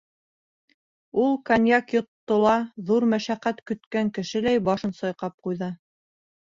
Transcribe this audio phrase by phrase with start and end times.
[1.23, 2.55] Ул коньяк йотто ла
[2.89, 5.75] ҙур мәшәҡәт көткән кешеләй башын сайҡап ҡуйҙы.